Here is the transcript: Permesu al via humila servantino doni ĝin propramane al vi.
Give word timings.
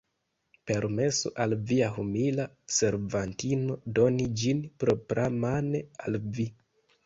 Permesu 0.69 1.31
al 1.45 1.53
via 1.71 1.89
humila 1.97 2.47
servantino 2.79 3.77
doni 4.03 4.29
ĝin 4.45 4.67
propramane 4.85 5.87
al 6.09 6.23
vi. 6.41 6.53